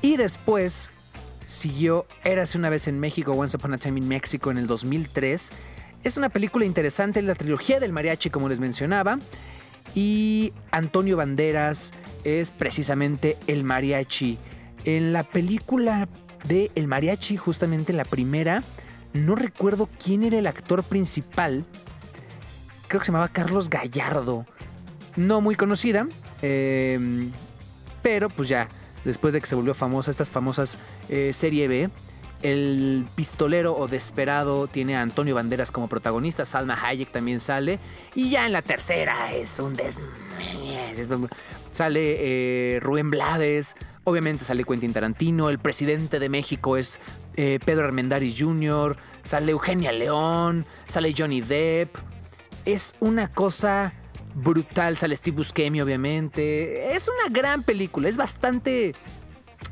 Y 0.00 0.16
después 0.16 0.92
siguió 1.48 2.06
Érase 2.24 2.58
una 2.58 2.70
vez 2.70 2.88
en 2.88 3.00
México, 3.00 3.32
Once 3.32 3.56
Upon 3.56 3.74
a 3.74 3.78
Time 3.78 3.98
in 3.98 4.06
Mexico 4.06 4.50
en 4.50 4.58
el 4.58 4.66
2003. 4.66 5.50
Es 6.04 6.16
una 6.16 6.28
película 6.28 6.64
interesante, 6.64 7.22
la 7.22 7.34
trilogía 7.34 7.80
del 7.80 7.92
mariachi, 7.92 8.30
como 8.30 8.48
les 8.48 8.60
mencionaba. 8.60 9.18
Y 9.94 10.52
Antonio 10.70 11.16
Banderas 11.16 11.92
es 12.24 12.50
precisamente 12.50 13.36
el 13.46 13.64
mariachi. 13.64 14.38
En 14.84 15.12
la 15.12 15.24
película 15.24 16.08
de 16.44 16.70
El 16.74 16.86
mariachi, 16.86 17.36
justamente 17.36 17.92
la 17.92 18.04
primera, 18.04 18.62
no 19.12 19.34
recuerdo 19.34 19.88
quién 20.02 20.22
era 20.22 20.38
el 20.38 20.46
actor 20.46 20.84
principal. 20.84 21.64
Creo 22.86 23.00
que 23.00 23.06
se 23.06 23.12
llamaba 23.12 23.28
Carlos 23.28 23.70
Gallardo. 23.70 24.46
No 25.16 25.40
muy 25.40 25.56
conocida. 25.56 26.06
eh, 26.42 27.30
pero 28.02 28.30
pues 28.30 28.48
ya, 28.48 28.68
después 29.08 29.32
de 29.32 29.40
que 29.40 29.46
se 29.46 29.54
volvió 29.54 29.74
famosa, 29.74 30.10
estas 30.10 30.30
famosas 30.30 30.78
eh, 31.08 31.32
serie 31.32 31.66
B, 31.66 31.90
el 32.42 33.06
pistolero 33.16 33.74
o 33.74 33.88
desesperado 33.88 34.68
tiene 34.68 34.96
a 34.96 35.02
Antonio 35.02 35.34
Banderas 35.34 35.72
como 35.72 35.88
protagonista, 35.88 36.44
Salma 36.44 36.78
Hayek 36.80 37.10
también 37.10 37.40
sale, 37.40 37.80
y 38.14 38.30
ya 38.30 38.46
en 38.46 38.52
la 38.52 38.62
tercera 38.62 39.34
es 39.34 39.58
un 39.58 39.74
des... 39.74 39.98
Sale 41.70 42.16
eh, 42.18 42.80
Rubén 42.80 43.10
Blades, 43.10 43.76
obviamente 44.04 44.44
sale 44.44 44.64
Quentin 44.64 44.92
Tarantino, 44.92 45.48
el 45.50 45.58
presidente 45.58 46.18
de 46.18 46.28
México 46.28 46.76
es 46.76 47.00
eh, 47.36 47.58
Pedro 47.64 47.86
Armendáriz 47.86 48.36
Jr., 48.38 48.96
sale 49.22 49.52
Eugenia 49.52 49.92
León, 49.92 50.66
sale 50.86 51.14
Johnny 51.16 51.40
Depp. 51.40 51.96
Es 52.64 52.94
una 53.00 53.32
cosa 53.32 53.94
brutal, 54.42 54.96
sale 54.96 55.16
Steve 55.16 55.36
Buscemi 55.36 55.80
obviamente. 55.80 56.94
Es 56.94 57.08
una 57.08 57.32
gran 57.32 57.62
película, 57.62 58.08
es 58.08 58.16
bastante 58.16 58.94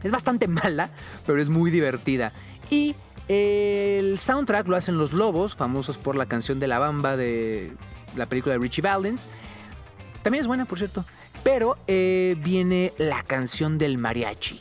es 0.02 0.12
bastante 0.12 0.48
mala, 0.48 0.90
pero 1.26 1.40
es 1.40 1.48
muy 1.48 1.70
divertida. 1.70 2.32
Y 2.70 2.94
el 3.28 4.18
soundtrack 4.18 4.68
lo 4.68 4.76
hacen 4.76 4.98
Los 4.98 5.12
Lobos, 5.12 5.56
famosos 5.56 5.98
por 5.98 6.16
la 6.16 6.26
canción 6.26 6.60
de 6.60 6.68
La 6.68 6.78
Bamba 6.78 7.16
de 7.16 7.72
la 8.16 8.26
película 8.26 8.54
de 8.54 8.60
Richie 8.60 8.82
Valens. 8.82 9.28
También 10.22 10.40
es 10.40 10.46
buena, 10.46 10.64
por 10.64 10.78
cierto. 10.78 11.04
Pero 11.42 11.76
eh, 11.86 12.36
viene 12.38 12.92
la 12.98 13.22
canción 13.22 13.78
del 13.78 13.98
mariachi. 13.98 14.60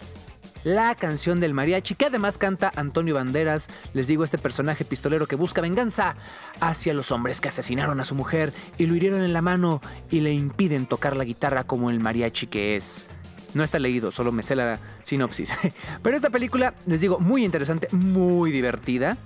La 0.65 0.95
canción 0.95 1.39
del 1.39 1.54
mariachi, 1.54 1.93
que 1.93 2.08
además 2.08 2.39
canta 2.39 2.71
Antonio 2.75 3.13
Banderas, 3.13 3.69
les 3.93 4.08
digo, 4.08 4.23
este 4.23 4.39
personaje 4.39 4.84
pistolero 4.84 5.28
que 5.28 5.36
busca 5.36 5.62
venganza 5.62 6.15
hacia 6.60 6.95
los 6.95 7.12
hombres 7.12 7.39
que 7.39 7.49
asesinaron 7.49 7.99
a 7.99 8.04
su 8.04 8.15
mujer 8.15 8.51
y 8.80 8.88
lo 8.88 8.95
hirieron 8.95 9.21
en 9.21 9.32
la 9.32 9.43
mano 9.43 9.80
y 10.10 10.21
le 10.21 10.34
impiden 10.34 10.88
tocar 10.88 11.15
la 11.15 11.23
guitarra 11.23 11.65
como 11.65 11.91
el 11.91 11.99
mariachi 11.99 12.47
que 12.47 12.75
es. 12.75 13.06
No 13.54 13.63
está 13.63 13.78
leído, 13.78 14.10
solo 14.10 14.32
me 14.32 14.41
sé 14.41 14.56
la 14.56 14.80
sinopsis. 15.04 15.54
Pero 16.01 16.15
esta 16.15 16.32
película, 16.32 16.73
les 16.88 16.99
digo, 16.99 17.19
muy 17.19 17.45
interesante, 17.45 17.88
muy 17.91 18.51
divertida 18.51 19.19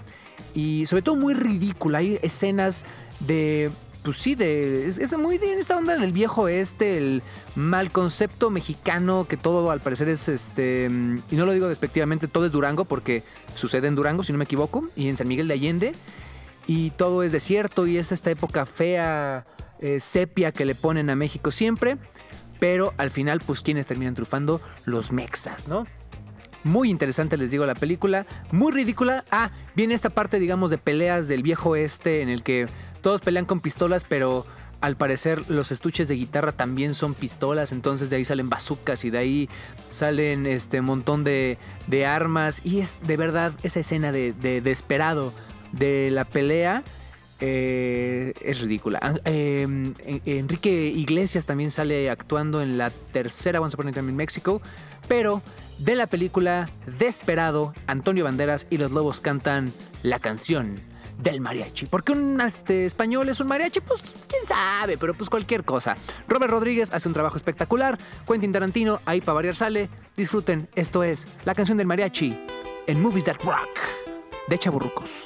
y 0.54 0.88
sobre 0.88 1.04
todo 1.04 1.15
muy 1.15 1.36
ridícula. 1.36 1.99
Hay 1.99 2.19
escenas 2.21 2.86
de. 3.21 3.71
Pues 4.03 4.17
sí, 4.17 4.35
de. 4.35 4.88
Es, 4.88 5.17
muy 5.17 5.38
de 5.38 5.59
esta 5.59 5.77
onda 5.77 5.97
del 5.97 6.13
viejo 6.13 6.47
este, 6.47 6.97
el 6.97 7.21
mal 7.55 7.91
concepto 7.91 8.49
mexicano, 8.49 9.25
que 9.27 9.35
todo 9.35 9.71
al 9.71 9.81
parecer 9.81 10.07
es 10.07 10.29
este. 10.29 10.85
Y 11.29 11.35
no 11.35 11.45
lo 11.45 11.51
digo 11.51 11.67
despectivamente, 11.67 12.27
todo 12.27 12.45
es 12.45 12.51
Durango, 12.51 12.85
porque 12.85 13.23
sucede 13.55 13.88
en 13.88 13.95
Durango, 13.95 14.23
si 14.23 14.31
no 14.31 14.38
me 14.38 14.45
equivoco, 14.45 14.88
y 14.95 15.09
en 15.09 15.17
San 15.17 15.27
Miguel 15.27 15.49
de 15.49 15.53
Allende. 15.53 15.93
Y 16.65 16.91
todo 16.91 17.23
es 17.23 17.31
desierto 17.31 17.88
y 17.88 17.97
es 17.97 18.12
esta 18.12 18.29
época 18.29 18.65
fea, 18.65 19.45
eh, 19.79 19.99
sepia 19.99 20.51
que 20.51 20.65
le 20.65 20.75
ponen 20.75 21.09
a 21.09 21.15
México 21.15 21.51
siempre. 21.51 21.97
Pero 22.59 22.93
al 22.97 23.12
final, 23.12 23.41
pues, 23.45 23.62
¿quiénes 23.62 23.85
terminan 23.85 24.15
trufando? 24.15 24.62
Los 24.85 25.12
mexas, 25.12 25.67
¿no? 25.67 25.85
Muy 26.69 26.91
interesante, 26.91 27.36
les 27.36 27.49
digo, 27.49 27.65
la 27.65 27.73
película. 27.73 28.27
Muy 28.51 28.71
ridícula. 28.71 29.25
Ah, 29.32 29.49
viene 29.75 29.95
esta 29.95 30.12
parte, 30.12 30.39
digamos, 30.39 30.69
de 30.69 30.77
peleas 30.77 31.27
del 31.27 31.41
viejo 31.41 31.75
este, 31.75 32.21
en 32.21 32.29
el 32.29 32.43
que 32.43 32.67
todos 33.01 33.21
pelean 33.21 33.45
con 33.45 33.60
pistolas, 33.60 34.05
pero 34.08 34.45
al 34.79 34.95
parecer 34.95 35.49
los 35.49 35.71
estuches 35.71 36.08
de 36.08 36.15
guitarra 36.15 36.51
también 36.51 36.93
son 36.93 37.15
pistolas. 37.15 37.71
Entonces 37.71 38.12
de 38.12 38.17
ahí 38.17 38.25
salen 38.25 38.49
bazucas 38.49 39.03
y 39.03 39.10
de 39.10 39.17
ahí 39.17 39.49
salen 39.89 40.45
este 40.45 40.82
montón 40.82 41.23
de, 41.23 41.58
de 41.88 42.05
armas. 42.05 42.62
Y 42.63 42.82
es 42.82 42.99
de 43.01 43.17
verdad 43.17 43.51
esa 43.63 43.79
escena 43.79 44.12
de, 44.12 44.34
de 44.34 44.62
desesperado 44.62 45.34
de 45.71 46.12
la 46.12 46.25
pelea. 46.25 46.84
Eh, 47.39 48.34
es 48.41 48.62
ridícula. 48.62 48.99
Ah, 49.02 49.13
en- 49.25 49.95
Enrique 50.25 50.69
Iglesias 50.88 51.45
también 51.45 51.71
sale 51.71 52.10
actuando 52.10 52.62
en 52.62 52.78
la 52.78 52.89
tercera 52.89 53.62
Once 53.62 53.75
Upon 53.75 53.88
a 53.89 53.91
Time 53.91 54.10
in 54.12 54.15
Mexico, 54.15 54.62
pero 55.08 55.41
de 55.80 55.95
la 55.95 56.08
película 56.08 56.69
Desperado, 56.97 57.73
Antonio 57.88 58.23
Banderas 58.25 58.67
y 58.69 58.78
los 58.78 58.91
Lobos 58.91 59.21
cantan 59.21 59.71
la 60.04 60.19
canción 60.19 60.75
del 61.17 61.41
mariachi. 61.41 61.86
¿Por 61.86 62.04
qué 62.04 62.13
un 62.13 62.39
este, 62.41 62.86
español 62.86 63.28
es 63.30 63.39
un 63.41 63.47
mariachi? 63.47 63.82
Pues 63.82 64.02
quién 64.28 64.45
sabe, 64.45 64.97
pero 64.97 65.13
pues 65.13 65.30
cualquier 65.30 65.65
cosa. 65.65 65.95
Robert 66.28 66.52
Rodríguez 66.52 66.91
hace 66.93 67.08
un 67.08 67.13
trabajo 67.13 67.36
espectacular. 67.38 67.97
Quentin 68.28 68.52
Tarantino, 68.54 69.02
ahí 69.06 69.19
para 69.21 69.34
variar 69.36 69.56
sale. 69.56 69.89
Disfruten, 70.15 70.69
esto 70.75 71.04
es 71.04 71.28
la 71.45 71.56
canción 71.56 71.78
del 71.78 71.88
mariachi 71.88 72.38
en 72.88 73.02
Movies 73.02 73.25
That 73.25 73.38
Rock 73.43 73.69
de 74.47 74.58
Chaburrucos. 74.58 75.25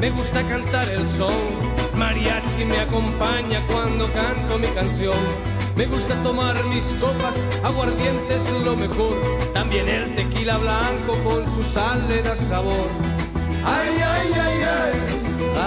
Me 0.00 0.10
gusta 0.10 0.42
cantar 0.44 0.88
el 0.88 1.06
son. 1.06 1.76
Mariachi 1.94 2.64
me 2.64 2.78
acompaña 2.78 3.64
cuando 3.66 4.12
canto 4.12 4.58
mi 4.58 4.68
canción. 4.68 5.16
Me 5.76 5.86
gusta 5.86 6.14
tomar 6.22 6.62
mis 6.64 6.94
copas, 6.94 7.36
aguardiente 7.62 8.36
es 8.36 8.50
lo 8.64 8.76
mejor. 8.76 9.16
También 9.52 9.88
el 9.88 10.14
tequila 10.14 10.58
blanco 10.58 11.18
con 11.24 11.44
su 11.54 11.62
sal 11.62 12.08
le 12.08 12.22
da 12.22 12.34
sabor. 12.34 12.88
Ay, 13.64 13.90
ay, 14.14 14.30
ay, 14.34 14.62
ay, 14.62 14.92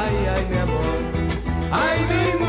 ay, 0.01 0.27
ay, 0.35 0.45
mi 0.49 0.57
amor. 0.57 0.99
Ay, 1.71 1.99
mi 2.09 2.39
morena 2.39 2.48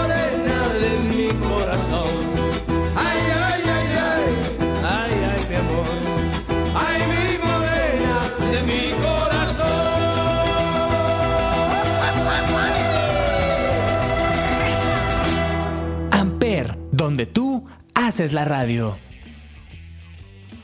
haces 18.11 18.33
la 18.33 18.43
radio. 18.43 18.97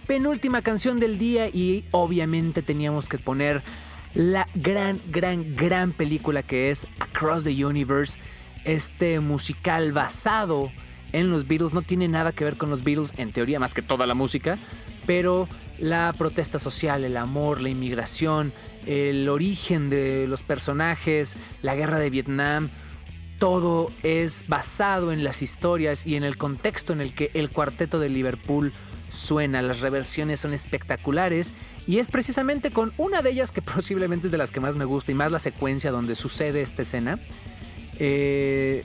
penúltima 0.05 0.61
canción 0.61 0.99
del 0.99 1.17
día 1.17 1.47
y 1.47 1.85
obviamente 1.91 2.61
teníamos 2.61 3.07
que 3.07 3.17
poner 3.17 3.63
la 4.13 4.49
gran, 4.53 4.99
gran, 5.09 5.55
gran 5.55 5.93
película 5.93 6.43
que 6.43 6.71
es 6.71 6.89
Across 6.99 7.45
the 7.45 7.65
Universe, 7.65 8.19
este 8.65 9.21
musical 9.21 9.93
basado 9.93 10.73
en 11.13 11.29
los 11.29 11.47
Beatles. 11.47 11.73
No 11.73 11.83
tiene 11.83 12.09
nada 12.09 12.33
que 12.33 12.43
ver 12.43 12.57
con 12.57 12.69
los 12.69 12.83
Beatles 12.83 13.13
en 13.15 13.31
teoría, 13.31 13.61
más 13.61 13.73
que 13.73 13.81
toda 13.81 14.05
la 14.05 14.13
música, 14.13 14.57
pero 15.05 15.47
la 15.79 16.13
protesta 16.17 16.59
social, 16.59 17.05
el 17.05 17.15
amor, 17.15 17.61
la 17.61 17.69
inmigración, 17.69 18.51
el 18.85 19.29
origen 19.29 19.89
de 19.89 20.27
los 20.27 20.43
personajes, 20.43 21.37
la 21.61 21.75
guerra 21.75 21.97
de 21.97 22.09
Vietnam, 22.09 22.69
todo 23.39 23.91
es 24.03 24.45
basado 24.47 25.11
en 25.11 25.23
las 25.23 25.41
historias 25.41 26.05
y 26.05 26.15
en 26.15 26.23
el 26.23 26.37
contexto 26.37 26.93
en 26.93 27.01
el 27.01 27.13
que 27.13 27.31
el 27.33 27.49
cuarteto 27.49 27.99
de 27.99 28.09
Liverpool 28.09 28.73
suena. 29.09 29.61
Las 29.61 29.81
reversiones 29.81 30.39
son 30.39 30.53
espectaculares 30.53 31.53
y 31.85 31.99
es 31.99 32.07
precisamente 32.07 32.71
con 32.71 32.93
una 32.97 33.21
de 33.21 33.31
ellas 33.31 33.51
que 33.51 33.61
posiblemente 33.63 34.27
es 34.27 34.31
de 34.31 34.37
las 34.37 34.51
que 34.51 34.59
más 34.59 34.75
me 34.75 34.85
gusta 34.85 35.11
y 35.11 35.15
más 35.15 35.31
la 35.31 35.39
secuencia 35.39 35.91
donde 35.91 36.15
sucede 36.15 36.61
esta 36.61 36.81
escena. 36.81 37.19
Eh, 37.99 38.83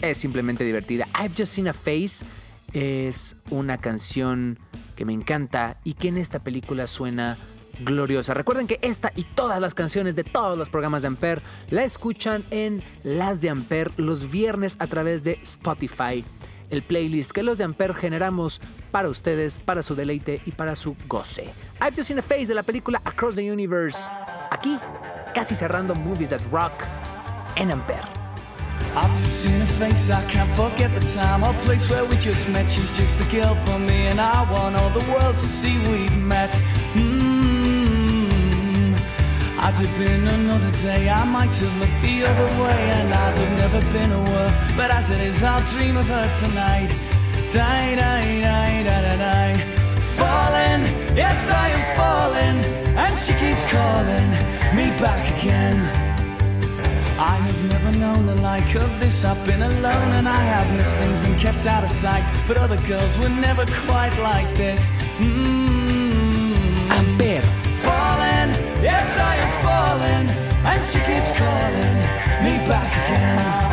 es 0.00 0.18
simplemente 0.18 0.64
divertida. 0.64 1.08
I've 1.20 1.34
Just 1.36 1.54
Seen 1.54 1.68
a 1.68 1.72
Face 1.72 2.24
es 2.72 3.36
una 3.50 3.78
canción 3.78 4.58
que 4.96 5.04
me 5.04 5.12
encanta 5.12 5.78
y 5.84 5.94
que 5.94 6.08
en 6.08 6.18
esta 6.18 6.40
película 6.40 6.86
suena 6.86 7.38
gloriosa. 7.80 8.34
Recuerden 8.34 8.66
que 8.66 8.78
esta 8.82 9.12
y 9.16 9.24
todas 9.24 9.60
las 9.60 9.74
canciones 9.74 10.14
de 10.14 10.24
todos 10.24 10.56
los 10.56 10.70
programas 10.70 11.02
de 11.02 11.08
Ampere 11.08 11.42
la 11.70 11.84
escuchan 11.84 12.44
en 12.50 12.82
Las 13.02 13.40
de 13.40 13.50
Ampere 13.50 13.90
los 13.96 14.30
viernes 14.30 14.76
a 14.78 14.86
través 14.86 15.24
de 15.24 15.38
Spotify. 15.42 16.24
El 16.70 16.82
playlist 16.82 17.32
que 17.32 17.42
los 17.42 17.58
de 17.58 17.64
Ampere 17.64 17.94
generamos 17.94 18.60
para 18.90 19.08
ustedes, 19.08 19.58
para 19.58 19.82
su 19.82 19.94
deleite 19.94 20.40
y 20.46 20.52
para 20.52 20.74
su 20.74 20.96
goce. 21.06 21.52
I've 21.80 21.94
Just 21.94 22.08
Seen 22.08 22.18
a 22.18 22.22
Face 22.22 22.46
de 22.46 22.54
la 22.54 22.62
película 22.62 23.00
Across 23.04 23.36
the 23.36 23.52
Universe. 23.52 24.08
Aquí, 24.50 24.78
casi 25.34 25.54
cerrando 25.54 25.94
Movies 25.94 26.30
That 26.30 26.40
Rock 26.50 26.84
en 27.56 27.70
Ampere. 27.70 28.22
I've 28.94 29.18
just 29.18 29.42
seen 29.42 29.60
her 29.60 29.66
face, 29.78 30.10
I 30.10 30.22
can't 30.26 30.54
forget 30.54 30.92
the 30.92 31.00
time 31.14 31.44
or 31.44 31.54
place 31.60 31.88
where 31.88 32.04
we 32.04 32.16
just 32.16 32.46
met. 32.50 32.70
She's 32.70 32.94
just 32.98 33.20
a 33.22 33.24
girl 33.24 33.54
for 33.64 33.78
me, 33.78 34.08
and 34.08 34.20
I 34.20 34.50
want 34.52 34.76
all 34.76 34.90
the 34.90 35.04
world 35.10 35.38
to 35.38 35.48
see 35.48 35.78
we've 35.88 36.14
met. 36.14 36.52
Mm. 36.94 37.51
I'd 39.64 39.74
have 39.74 39.96
been 39.96 40.26
another 40.26 40.72
day, 40.72 41.08
I 41.08 41.24
might 41.24 41.54
have 41.54 41.76
looked 41.78 42.02
the 42.02 42.24
other 42.24 42.62
way, 42.62 42.90
and 42.98 43.14
I'd 43.14 43.38
have 43.38 43.56
never 43.56 43.80
been 43.92 44.10
aware. 44.10 44.50
But 44.76 44.90
as 44.90 45.08
it 45.08 45.20
is, 45.20 45.40
I'll 45.40 45.64
dream 45.66 45.96
of 45.96 46.06
her 46.06 46.28
tonight. 46.40 46.90
Die, 47.52 47.94
die, 47.94 48.40
die, 48.42 48.82
die, 48.82 49.02
die, 49.02 49.16
die. 49.16 49.56
Falling, 50.18 50.82
yes, 51.16 51.48
I 51.48 51.68
am 51.76 51.84
falling, 51.96 52.58
and 52.96 53.16
she 53.16 53.32
keeps 53.34 53.64
calling 53.66 54.30
me 54.74 54.90
back 54.98 55.30
again. 55.38 55.78
I 57.20 57.36
have 57.36 57.64
never 57.64 57.96
known 57.96 58.26
the 58.26 58.34
like 58.34 58.74
of 58.74 58.98
this. 58.98 59.24
I've 59.24 59.46
been 59.46 59.62
alone 59.62 60.10
and 60.18 60.28
I 60.28 60.40
have 60.40 60.76
missed 60.76 60.96
things 60.96 61.22
and 61.22 61.38
kept 61.38 61.66
out 61.66 61.84
of 61.84 61.90
sight. 61.90 62.28
But 62.48 62.58
other 62.58 62.80
girls 62.88 63.16
were 63.18 63.28
never 63.28 63.64
quite 63.86 64.18
like 64.18 64.56
this. 64.56 64.80
Mm. 65.20 66.88
Amper, 66.88 67.44
Falling, 67.44 67.61
yes, 68.82 69.16
I 69.16 69.36
am 69.36 69.52
falling. 69.64 70.28
And 70.64 70.84
she 70.84 70.98
keeps 70.98 71.30
calling 71.38 71.98
me 72.44 72.66
back 72.68 72.92
again. 73.04 73.71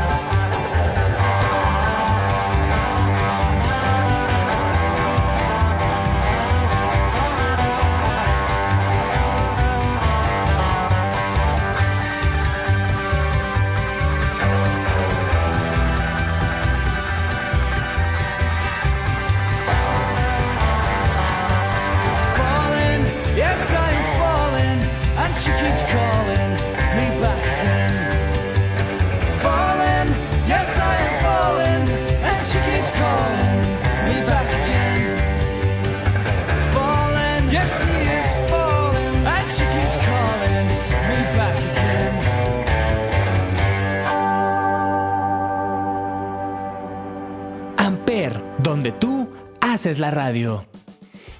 Radio. 50.29 50.65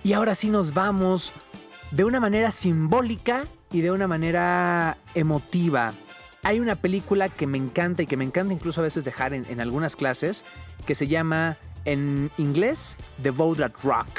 Y 0.04 0.14
ahora 0.14 0.34
sí 0.34 0.50
nos 0.50 0.74
vamos 0.74 1.32
de 1.92 2.06
una 2.06 2.20
manera 2.20 2.50
simbólica 2.50 3.46
y 3.72 3.82
de 3.82 3.92
una 3.92 4.08
manera 4.08 4.98
emotiva. 5.14 5.94
Hay 6.42 6.60
una 6.60 6.76
película 6.76 7.30
que 7.30 7.46
me 7.46 7.58
encanta 7.58 8.02
y 8.02 8.08
que 8.08 8.18
me 8.18 8.24
encanta 8.24 8.54
incluso 8.54 8.82
a 8.82 8.86
veces 8.86 9.04
dejar 9.04 9.34
en, 9.34 9.62
algunas 9.62 9.96
clases 9.96 10.44
que 10.88 10.96
se 10.96 11.06
llama 11.06 11.58
en 11.86 12.32
inglés 12.38 12.98
The 13.22 13.32
That 13.32 13.74
Rock, 13.84 14.10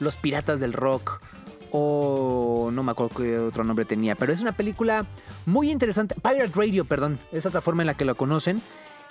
Los 0.00 0.16
Piratas 0.16 0.58
del 0.58 0.72
Rock 0.72 1.22
o 1.70 2.70
no 2.72 2.82
me 2.82 2.90
acuerdo 2.90 3.14
qué 3.16 3.38
otro 3.38 3.62
nombre 3.62 3.84
tenía, 3.84 4.16
pero 4.16 4.32
es 4.32 4.40
una 4.40 4.50
película 4.50 5.06
muy 5.46 5.70
interesante, 5.70 6.16
Pirate 6.16 6.50
Radio, 6.52 6.84
perdón, 6.84 7.20
es 7.30 7.46
otra 7.46 7.60
forma 7.60 7.84
en 7.84 7.86
la 7.86 7.94
que 7.96 8.04
lo 8.04 8.16
conocen 8.16 8.60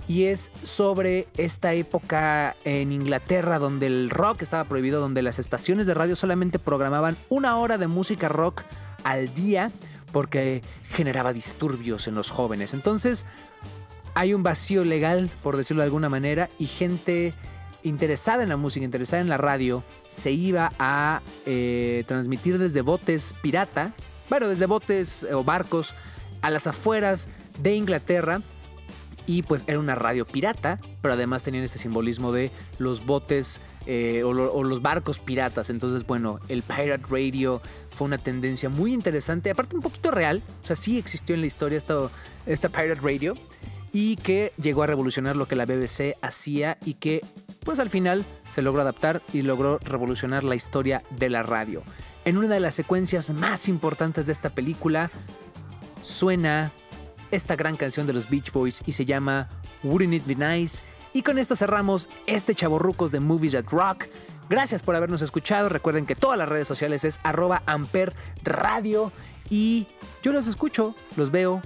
y 0.10 0.26
es 0.26 0.52
sobre 0.64 1.28
esta 1.38 1.74
época 1.74 2.56
en 2.66 2.92
Inglaterra 2.92 3.60
donde 3.60 3.86
el 3.86 4.10
rock 4.10 4.42
estaba 4.42 4.64
prohibido, 4.64 5.00
donde 5.00 5.22
las 5.22 5.38
estaciones 5.38 5.86
de 5.86 5.94
radio 5.94 6.16
solamente 6.16 6.58
programaban 6.58 7.16
una 7.30 7.58
hora 7.58 7.78
de 7.78 7.86
música 7.86 8.28
rock 8.28 8.64
al 9.04 9.32
día 9.36 9.72
porque 10.12 10.64
generaba 10.90 11.32
disturbios 11.32 12.08
en 12.08 12.16
los 12.16 12.32
jóvenes. 12.32 12.74
Entonces 12.74 13.28
hay 14.16 14.34
un 14.34 14.42
vacío 14.42 14.84
legal, 14.84 15.30
por 15.44 15.56
decirlo 15.56 15.84
de 15.84 15.86
alguna 15.86 16.10
manera, 16.10 16.50
y 16.58 16.66
gente 16.66 17.36
interesada 17.84 18.42
en 18.42 18.50
la 18.50 18.58
música, 18.58 18.84
interesada 18.84 19.22
en 19.22 19.30
la 19.30 19.38
radio, 19.38 19.84
se 20.10 20.32
iba 20.32 20.74
a 20.80 21.22
eh, 21.46 22.04
transmitir 22.08 22.58
desde 22.58 22.82
botes 22.82 23.36
pirata, 23.44 23.94
bueno, 24.28 24.48
desde 24.48 24.66
botes 24.66 25.22
eh, 25.22 25.36
o 25.36 25.44
barcos 25.44 25.94
a 26.42 26.50
las 26.50 26.66
afueras 26.66 27.30
de 27.62 27.76
Inglaterra 27.76 28.42
y 29.30 29.44
pues 29.44 29.64
era 29.68 29.78
una 29.78 29.94
radio 29.94 30.26
pirata, 30.26 30.80
pero 31.04 31.14
además 31.14 31.44
tenían 31.44 31.64
ese 31.64 31.78
simbolismo 31.78 32.32
de 32.32 32.50
los 32.80 33.06
botes 33.06 33.62
eh, 33.86 34.24
o, 34.24 34.30
o 34.30 34.64
los 34.64 34.82
barcos 34.82 35.20
piratas. 35.20 35.70
Entonces, 35.70 36.08
bueno, 36.08 36.40
el 36.48 36.64
Pirate 36.64 37.04
Radio 37.08 37.62
fue 37.92 38.08
una 38.08 38.18
tendencia 38.18 38.70
muy 38.70 38.92
interesante, 38.92 39.52
aparte 39.52 39.76
un 39.76 39.84
poquito 39.84 40.10
real, 40.10 40.42
o 40.64 40.66
sea, 40.66 40.76
sí 40.76 40.98
existió 40.98 41.36
en 41.36 41.42
la 41.42 41.48
historia 41.48 41.78
esto, 41.78 42.10
esta 42.48 42.70
Pirate 42.70 43.02
Radio 43.02 43.36
y 43.92 44.16
que 44.16 44.52
llegó 44.58 44.82
a 44.82 44.88
revolucionar 44.88 45.36
lo 45.36 45.48
que 45.48 45.56
la 45.56 45.68
BBC 45.68 46.16
hacía 46.24 46.80
y 46.84 46.96
que 46.96 47.22
pues 47.64 47.78
al 47.78 47.92
final 47.92 48.26
se 48.50 48.64
logró 48.64 48.82
adaptar 48.82 49.22
y 49.32 49.44
logró 49.44 49.78
revolucionar 49.78 50.44
la 50.44 50.56
historia 50.56 51.04
de 51.12 51.30
la 51.30 51.44
radio. 51.44 51.84
En 52.26 52.38
una 52.38 52.48
de 52.48 52.62
las 52.62 52.74
secuencias 52.74 53.32
más 53.32 53.68
importantes 53.68 54.26
de 54.26 54.32
esta 54.32 54.50
película 54.50 55.12
suena 56.02 56.72
esta 57.32 57.56
gran 57.56 57.78
canción 57.78 58.08
de 58.08 58.14
los 58.14 58.30
Beach 58.30 58.52
Boys 58.52 58.82
y 58.86 58.92
se 58.94 59.06
llama 59.06 59.50
Wouldn't 59.84 60.14
It 60.14 60.26
Be 60.26 60.36
Nice. 60.36 60.84
Y 61.14 61.22
con 61.24 61.38
esto 61.38 61.56
cerramos 61.56 62.10
este 62.28 62.56
chaborrucos 62.56 63.12
de 63.12 63.20
Movies 63.20 63.54
That 63.54 63.66
Rock. 63.72 64.06
Gracias 64.50 64.84
por 64.84 64.96
habernos 64.96 65.22
escuchado. 65.22 65.70
Recuerden 65.70 66.06
que 66.06 66.16
todas 66.16 66.38
las 66.38 66.50
redes 66.50 66.68
sociales 66.68 67.04
es 67.04 67.20
arroba 67.24 67.64
amper 67.66 68.14
radio. 68.44 69.12
Y 69.50 69.88
yo 70.22 70.32
los 70.32 70.48
escucho, 70.48 70.96
los 71.16 71.32
veo, 71.32 71.62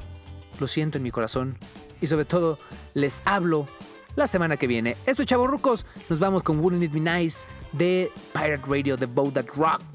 los 0.60 0.72
siento 0.72 0.98
en 0.98 1.04
mi 1.04 1.12
corazón. 1.12 1.58
Y 2.02 2.08
sobre 2.08 2.26
todo, 2.26 2.60
les 2.94 3.22
hablo 3.26 3.68
la 4.16 4.28
semana 4.28 4.58
que 4.58 4.68
viene. 4.68 4.98
Esto 5.06 5.24
es. 5.24 5.86
Nos 6.10 6.20
vamos 6.20 6.44
con 6.44 6.60
Wouldn't 6.60 6.84
It 6.84 6.92
Be 6.92 7.00
Nice 7.00 7.48
de 7.72 8.12
Pirate 8.34 8.64
Radio, 8.68 8.98
The 8.98 9.06
Boat 9.06 9.34
That 9.34 9.48
Rock 9.56 9.93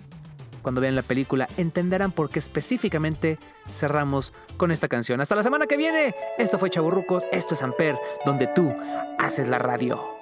cuando 0.69 0.83
vean 0.83 0.97
la 0.97 1.03
película 1.03 1.49
entenderán 1.57 2.13
por 2.13 2.29
qué 2.29 2.39
específicamente 2.39 3.39
cerramos 3.71 4.35
con 4.59 4.71
esta 4.71 4.87
canción. 4.87 5.19
Hasta 5.23 5.35
la 5.35 5.43
semana 5.43 5.65
que 5.65 5.79
viene. 5.79 6.15
Esto 6.37 6.59
fue 6.59 6.69
Chaburrucos, 6.69 7.25
esto 7.33 7.55
es 7.55 7.63
Amper, 7.63 7.97
donde 8.27 8.49
tú 8.49 8.77
haces 9.19 9.49
la 9.49 9.59
radio. 9.59 10.18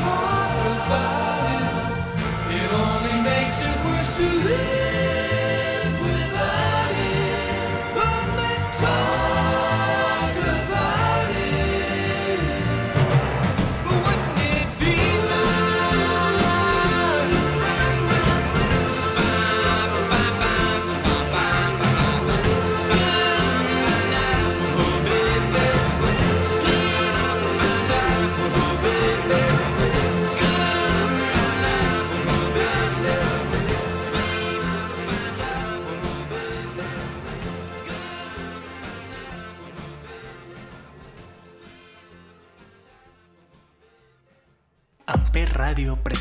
talk 0.00 0.52
about 0.76 1.44
it. 1.54 2.58
It 2.60 2.70
only 2.84 3.16
makes 3.30 3.56
it 3.62 3.74
worse 3.84 4.16
to 4.18 4.26
live. 4.48 4.87